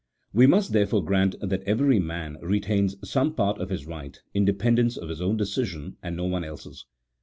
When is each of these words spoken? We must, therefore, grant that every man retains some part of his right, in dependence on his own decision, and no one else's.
We 0.33 0.47
must, 0.47 0.71
therefore, 0.73 1.05
grant 1.05 1.35
that 1.43 1.61
every 1.67 1.99
man 1.99 2.39
retains 2.41 2.95
some 3.07 3.35
part 3.35 3.59
of 3.61 3.69
his 3.69 3.85
right, 3.85 4.19
in 4.33 4.45
dependence 4.45 4.97
on 4.97 5.09
his 5.09 5.21
own 5.21 5.37
decision, 5.37 5.97
and 6.01 6.17
no 6.17 6.25
one 6.25 6.43
else's. 6.43 6.87